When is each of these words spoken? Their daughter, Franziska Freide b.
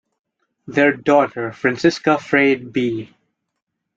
Their 0.65 0.93
daughter, 0.93 1.51
Franziska 1.51 2.17
Freide 2.17 2.71
b. 2.73 3.13